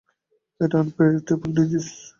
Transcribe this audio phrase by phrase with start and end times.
[0.59, 1.85] এটা unpredictable disease.